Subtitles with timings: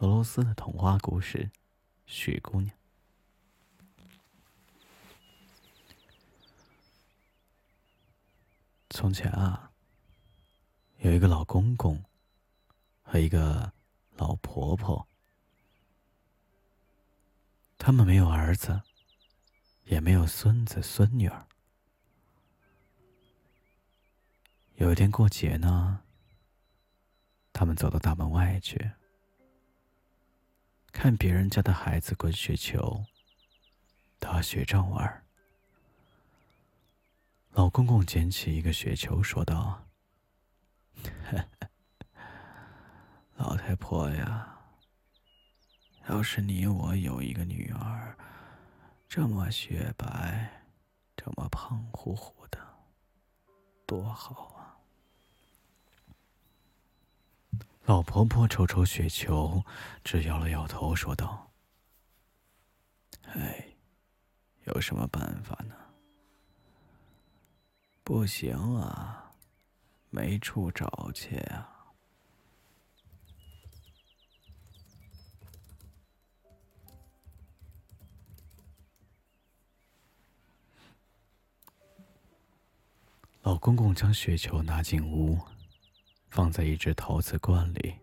[0.00, 1.38] 俄罗斯的童话故事
[2.06, 2.72] 《雪姑娘》。
[8.90, 9.72] 从前啊，
[10.98, 12.00] 有一个老公公
[13.02, 13.72] 和一个
[14.14, 15.04] 老婆婆，
[17.76, 18.80] 他们没有儿子，
[19.86, 21.44] 也没有孙子孙女儿。
[24.76, 26.04] 有一天过节呢，
[27.52, 28.92] 他们走到大门外去。
[31.00, 33.04] 看别人家的孩子滚雪球、
[34.18, 35.24] 打雪仗玩。
[37.52, 39.86] 老公公捡起一个雪球，说道
[43.38, 44.58] ：“老太婆呀，
[46.08, 48.18] 要是你我有一个女儿，
[49.08, 50.64] 这么雪白，
[51.14, 52.58] 这么胖乎乎的，
[53.86, 54.57] 多好啊！”
[57.88, 59.64] 老婆婆瞅瞅雪球，
[60.04, 61.50] 只摇了摇头，说道
[63.32, 63.66] ：“哎，
[64.64, 65.74] 有什么办法呢？
[68.04, 69.32] 不行啊，
[70.10, 71.94] 没处找去啊。”
[83.40, 85.40] 老公公将雪球拿进屋。
[86.28, 87.94] 放在一只陶瓷罐里，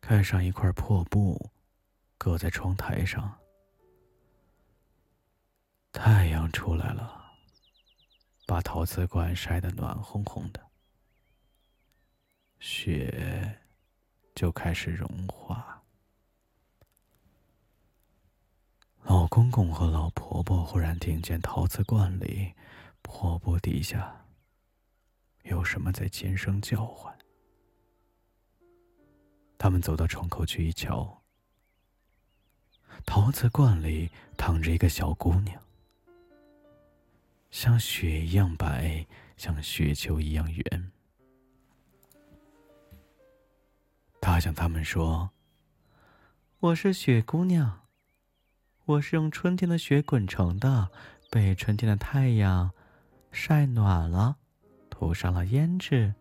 [0.00, 1.50] 盖上一块破布，
[2.18, 3.38] 搁在窗台上。
[5.92, 7.32] 太阳出来了，
[8.46, 10.60] 把陶瓷罐晒得暖烘烘的，
[12.58, 13.60] 雪
[14.34, 15.82] 就开始融化。
[19.02, 22.54] 老公公和老婆婆忽然听见陶瓷罐里
[23.02, 24.21] 破布底下。
[25.42, 27.16] 有什么在尖声叫唤？
[29.58, 31.22] 他们走到窗口去一瞧，
[33.06, 35.62] 陶瓷罐里躺着一个小姑娘，
[37.50, 39.06] 像雪一样白，
[39.36, 40.92] 像雪球一样圆。
[44.20, 45.30] 她向他们说
[46.58, 47.86] ：“我是雪姑娘，
[48.84, 50.90] 我是用春天的雪滚成的，
[51.30, 52.72] 被春天的太阳
[53.30, 54.38] 晒暖了。”
[55.02, 56.14] 涂上了胭脂。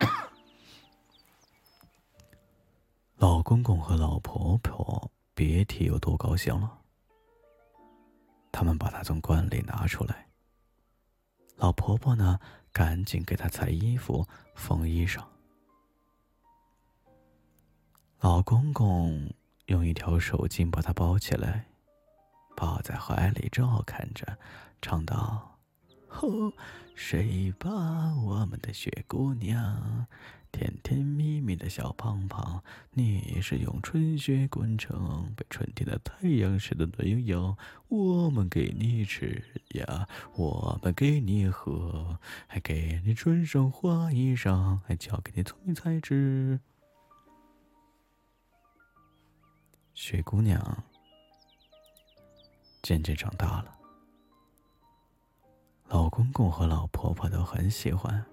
[3.14, 6.80] 老公公和老婆婆别提有多高兴了。
[8.50, 10.26] 他们把她从罐里拿出来。
[11.54, 12.40] 老婆婆呢，
[12.72, 15.22] 赶紧给她裁衣服、缝衣裳。
[18.18, 19.32] 老公公。
[19.72, 21.64] 用一条手巾把它包起来，
[22.54, 24.36] 抱在怀里照看着，
[24.82, 25.58] 唱道
[26.20, 26.52] ：“哦，
[26.94, 30.06] 睡吧，我们的雪姑娘，
[30.52, 37.56] 甜甜蜜蜜的小胖胖，你是用春雪滚成，被春天的太阳晒得暖洋洋。
[37.88, 40.06] 我们给你吃呀，
[40.36, 46.60] 我们给你喝，还给你穿上花衣裳，还教给你聪明才智。”
[49.94, 50.84] 雪姑娘
[52.82, 53.78] 渐渐长大了，
[55.86, 58.24] 老公公和老婆婆都很喜欢。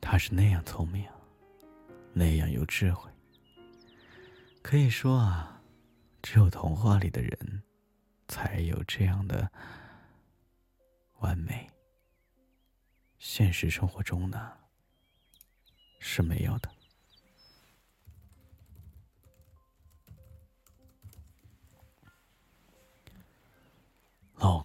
[0.00, 1.06] 她是那样聪明，
[2.12, 3.10] 那样有智慧。
[4.62, 5.62] 可以说啊，
[6.22, 7.62] 只有童话里的人
[8.26, 9.50] 才有这样的
[11.18, 11.68] 完美。
[13.18, 14.52] 现实生活中呢，
[16.00, 16.77] 是没有的。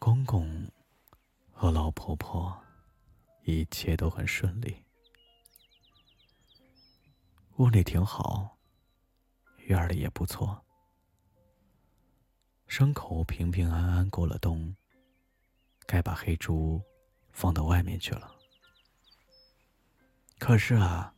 [0.06, 0.70] 公公
[1.50, 2.62] 和老婆婆
[3.44, 4.84] 一切都很顺利，
[7.56, 8.58] 屋里挺好，
[9.60, 10.62] 院里也不错，
[12.68, 14.76] 牲口平平安安过了冬，
[15.86, 16.82] 该把黑猪
[17.32, 18.30] 放到外面去了。
[20.38, 21.16] 可是啊，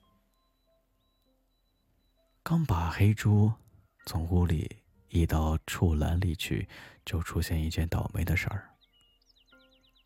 [2.44, 3.52] 刚把黑猪
[4.06, 4.84] 从屋里。
[5.10, 6.68] 移到畜栏里去，
[7.06, 8.75] 就出现一件倒霉的事儿。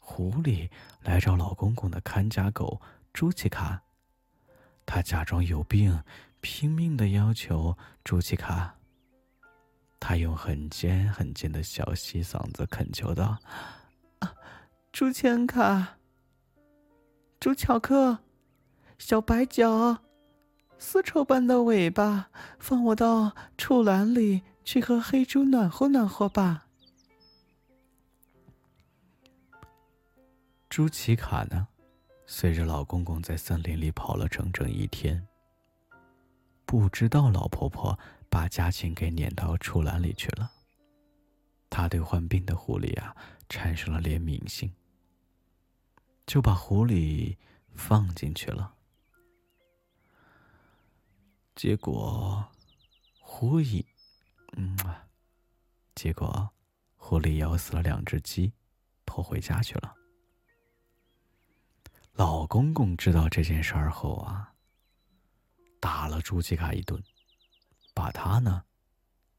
[0.09, 0.67] 狐狸
[1.03, 2.81] 来找老公公的看家狗
[3.13, 3.79] 朱奇卡，
[4.83, 6.01] 他假装有病，
[6.41, 8.75] 拼命的要求朱奇卡。
[9.99, 13.37] 他用很尖很尖的小细嗓子恳求道
[14.19, 14.33] ：“啊，
[14.91, 15.97] 朱千卡，
[17.39, 18.17] 朱巧克，
[18.97, 19.99] 小白脚，
[20.79, 26.67] 丝绸般的尾巴，放我到畜栏里。”去和黑猪暖和暖和吧。
[30.69, 31.67] 朱奇卡呢，
[32.27, 35.27] 随着老公公在森林里跑了整整一天，
[36.63, 37.97] 不知道老婆婆
[38.29, 40.51] 把家禽给撵到畜栏里去了。
[41.71, 43.15] 他对患病的狐狸啊
[43.49, 44.71] 产生了怜悯心，
[46.27, 47.35] 就把狐狸
[47.73, 48.75] 放进去了。
[51.55, 52.47] 结果，
[53.19, 53.83] 狐狸，
[54.53, 54.77] 嗯，
[55.95, 56.47] 结果
[56.95, 58.53] 狐狸咬死了两只鸡，
[59.05, 59.95] 跑回家去了。
[62.19, 64.53] 老公公知道这件事儿后啊，
[65.79, 67.01] 打了朱吉卡一顿，
[67.93, 68.61] 把他呢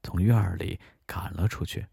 [0.01, 1.85] 从院里赶了出去。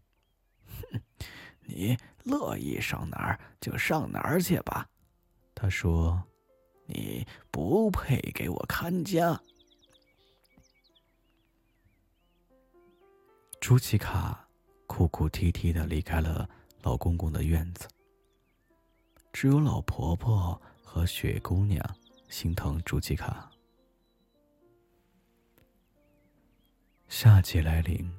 [0.65, 0.99] 哼，
[1.61, 4.89] 你乐意上哪儿就上哪儿去吧。
[5.53, 6.23] 他说
[6.89, 9.39] ：“你不配给我看家。”
[13.61, 14.43] 朱吉卡
[14.87, 16.49] 哭哭啼啼的离开了
[16.81, 17.87] 老公公的院子，
[19.31, 20.59] 只有老婆婆。
[20.91, 21.79] 和雪姑娘
[22.29, 23.47] 心疼朱吉卡。
[27.07, 28.11] 夏季来临，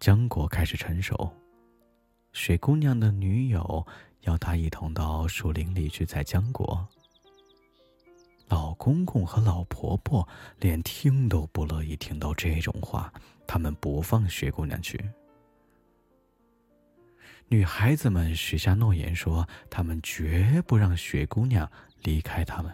[0.00, 1.30] 浆果开始成熟。
[2.32, 3.86] 雪姑娘的女友
[4.22, 6.84] 要她一同到树林里去采浆果。
[8.48, 10.28] 老公公和老婆婆
[10.58, 13.12] 连听都不乐意听到这种话，
[13.46, 14.98] 他们不放雪姑娘去。
[17.50, 21.70] 女孩子们许下诺言，说他们绝不让雪姑娘
[22.02, 22.70] 离开他们。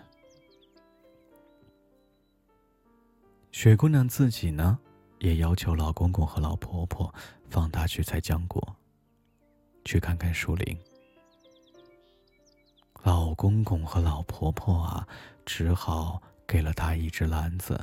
[3.52, 4.76] 雪姑娘自己呢，
[5.20, 7.14] 也要求老公公和老婆婆
[7.48, 8.76] 放她去采浆果，
[9.84, 10.76] 去看看树林。
[13.04, 15.06] 老公公和老婆婆啊，
[15.46, 17.78] 只好给了她一只篮子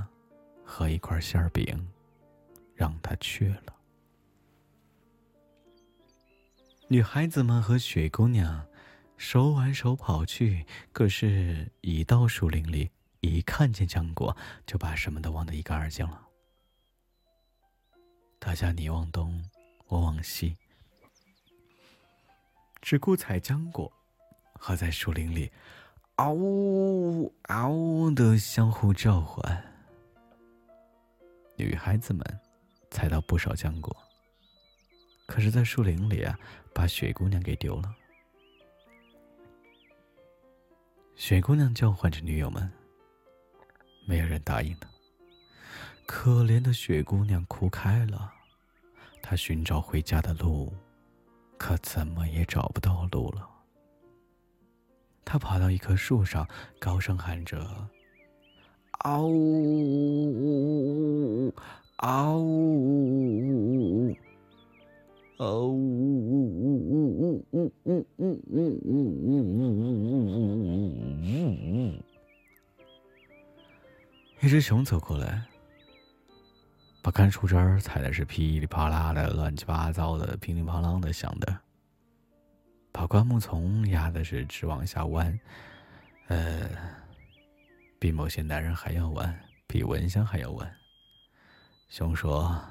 [0.65, 1.87] 和一块馅饼，
[2.75, 3.80] 让她去了。
[6.91, 8.67] 女孩子们和雪姑娘
[9.15, 12.91] 手挽手跑去，可是，一到树林里，
[13.21, 14.35] 一看见浆果，
[14.65, 16.27] 就把什么都忘得一干二净了。
[18.39, 19.41] 大家你往东，
[19.87, 20.57] 我往西，
[22.81, 23.89] 只顾采浆果，
[24.51, 25.49] 和在树林里
[26.15, 29.63] 嗷呜嗷呜的相互召唤。
[31.55, 32.21] 女孩子们
[32.89, 33.95] 采到不少浆果。
[35.25, 36.37] 可是，在树林里啊，
[36.73, 37.95] 把雪姑娘给丢了。
[41.15, 42.69] 雪姑娘叫唤着女友们，
[44.05, 44.89] 没有人答应她。
[46.05, 48.33] 可怜的雪姑娘哭开了，
[49.21, 50.73] 她寻找回家的路，
[51.57, 53.47] 可怎么也找不到路了。
[55.23, 56.45] 她跑到一棵树上，
[56.79, 57.87] 高声喊着
[59.05, 60.33] ：“嗷呜，
[61.97, 64.13] 嗷呜！”
[65.41, 71.33] 哦呜呜呜呜呜呜呜呜呜呜呜呜呜呜呜
[71.89, 71.97] 呜！
[74.41, 75.43] 一只熊走过来，
[77.01, 81.51] 把干树枝儿踩的是噼里啪啦的，乱七八糟的，乒铃乓啷的响的；
[82.91, 85.39] 把灌木丛压的是直往下弯，
[86.27, 86.69] 呃，
[87.97, 90.71] 比某些男人还要弯，比蚊香还要弯。
[91.89, 92.63] 熊说：“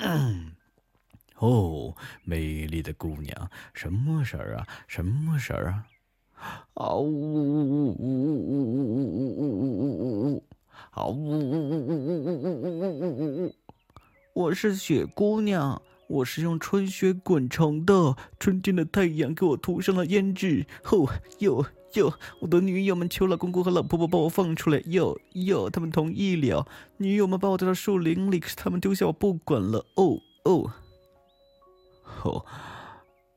[0.00, 0.52] 嗯。”
[1.40, 4.66] 哦，美丽的姑娘，什么事儿啊？
[4.86, 5.86] 什么事儿啊？
[6.74, 8.76] 啊呜呜呜呜呜
[9.36, 10.44] 呜呜呜！
[10.90, 12.60] 啊呜呜呜呜呜
[13.10, 13.54] 呜呜！
[14.34, 18.16] 我是雪姑娘，我是用春雪滚成的。
[18.38, 20.66] 春天的太阳给我涂上了胭脂。
[20.84, 22.12] 吼哟哟！
[22.40, 24.82] 我的女友们求老公公和老婆婆把我放出来。
[24.86, 26.66] 哟哟，他们同意了。
[26.98, 29.86] 女友们把我带到树林里，可是他们丢下我不管了。
[29.94, 30.70] 哦哦。
[32.20, 32.44] 后，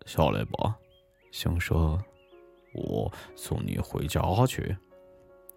[0.05, 0.77] 下来吧，
[1.31, 2.03] 熊说
[2.75, 4.77] ：“我送你回家去。”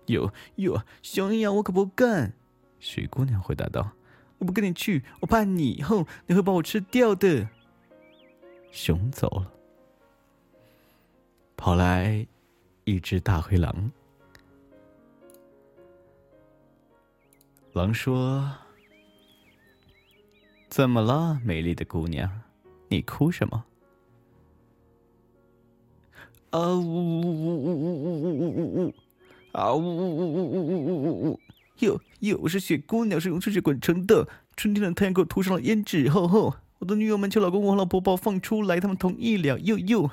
[0.07, 2.33] 哟哟，熊呀，我可不干！
[2.79, 3.91] 水姑娘回答道
[4.39, 7.49] ：“我不跟你去，我怕你以后你会把我吃掉的。”
[8.71, 9.53] 熊走了，
[11.57, 12.27] 跑来
[12.85, 13.91] 一只大灰狼。
[17.73, 18.49] 狼说
[20.71, 22.43] ：“怎么了，美丽的姑娘？”
[22.89, 23.65] 你哭什么？
[26.51, 28.95] 啊呜呜呜呜呜呜呜呜呜！
[29.53, 31.41] 啊呜呜呜呜呜呜呜呜呜！
[31.81, 34.27] 又又是雪姑娘，是用春雪滚成的。
[34.57, 36.55] 春天的太阳给我涂上了胭脂，吼吼！
[36.79, 39.59] 我的女友们求老公公和老婆把我放出来，他们同意了。
[39.59, 40.09] 又又，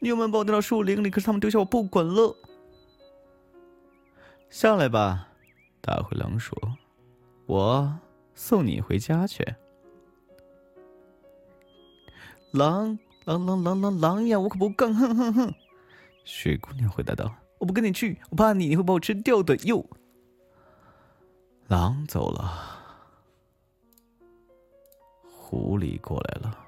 [0.00, 2.34] 女友们把我带到树林里，可是他们丢下我不管了。
[4.48, 5.28] 下来吧，
[5.80, 6.56] 大灰狼说
[7.46, 7.98] ：“我
[8.34, 9.44] 送你回家去。”
[12.56, 14.38] 狼狼狼狼狼狼呀！
[14.38, 14.94] 我可不干！
[14.94, 15.54] 哼哼哼！
[16.24, 19.84] 雪姑娘回答道：“我不跟你去，我怕你会把我吃掉的哟。”
[21.68, 22.52] 狼走了，
[25.22, 26.58] 狐狸过来了，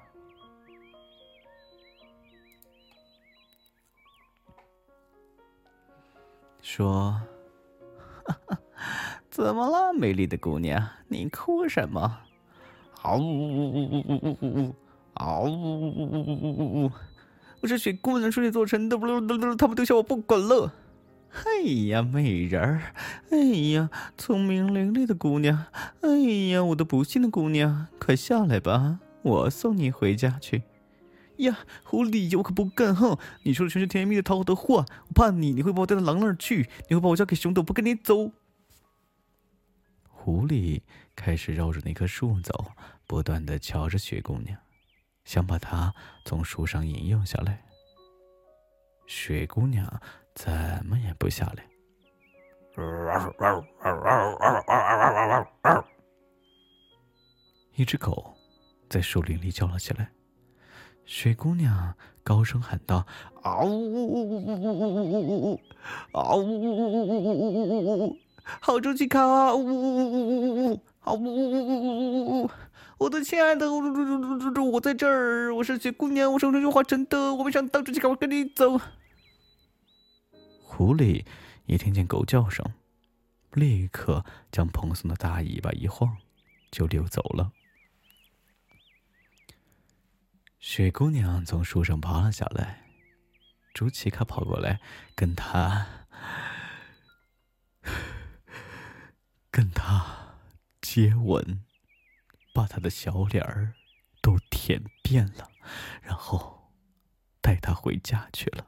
[6.61, 7.21] 说
[9.31, 10.87] ：“怎么了，美丽的姑娘？
[11.07, 12.21] 你哭什么？”
[13.03, 14.75] 嗷呜呜呜呜呜呜呜！
[15.15, 16.93] 嗷呜呜呜呜呜呜呜！
[17.61, 20.73] 我是雪姑娘，出去做成的，不噜噜噜，他们丢下我不管了。
[21.33, 22.95] 哎呀，美人儿！
[23.31, 23.39] 哎
[23.73, 25.67] 呀，聪明伶俐的姑娘！
[26.01, 26.09] 哎
[26.51, 30.63] 呀，我的不幸的姑娘，快下来吧，我送你回家去。
[31.39, 33.19] 呀，狐狸，我可不干哼！
[33.43, 38.33] 你说的全是甜言蜜语讨好的话，我怕你，你会把我带到狼那儿去，你会把我交给熊的，我不跟你走。
[40.11, 40.81] 狐狸
[41.15, 42.73] 开始绕着那棵树走，
[43.07, 44.59] 不断的瞧着雪姑娘，
[45.29, 45.95] 想把它
[46.25, 47.63] 从树上引诱下来。
[49.07, 49.87] 水姑娘
[50.35, 50.51] 怎
[50.87, 51.69] 么也不下来。
[57.75, 58.35] 一只狗
[58.89, 60.11] 在树林里叫了起来，
[61.05, 61.95] 水姑娘
[62.25, 63.07] 高声喊道
[63.45, 65.61] ：“啊呜呜呜呜呜呜呜呜呜
[66.11, 66.89] 呜呜
[67.53, 68.17] 呜呜呜！
[68.63, 70.81] 好出去看啊呜呜呜呜呜呜！
[71.01, 72.51] 好呜呜呜呜呜呜呜！”
[72.99, 78.77] 我的亲爱的，我我我在这儿，我是雪姑娘，我是龙化成的，我没想到周期卡，我跟你走。
[80.65, 81.25] 狐狸
[81.67, 82.75] 一听见狗叫声，
[83.53, 86.17] 立刻将蓬松的大尾巴一晃，
[86.73, 87.53] 就溜走了。
[90.59, 92.91] 雪姑娘从树上爬了下来，
[93.73, 94.81] 朱奇卡跑过来
[95.15, 95.87] 跟她。
[99.51, 100.37] 跟他
[100.81, 101.65] 接吻，
[102.59, 103.77] 把他的小脸儿
[104.21, 105.49] 都舔遍了，
[106.03, 106.73] 然后
[107.41, 108.67] 带他回家去了。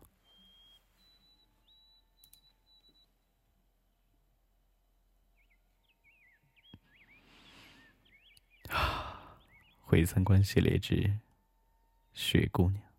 [8.68, 9.40] 啊，
[9.80, 11.18] 回三观系列之
[12.12, 12.89] 雪姑娘。